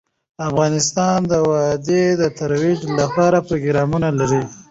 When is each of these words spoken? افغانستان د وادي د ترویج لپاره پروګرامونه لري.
افغانستان 0.49 1.17
د 1.31 1.33
وادي 1.49 2.03
د 2.21 2.23
ترویج 2.39 2.79
لپاره 2.99 3.37
پروګرامونه 3.47 4.07
لري. 4.19 4.43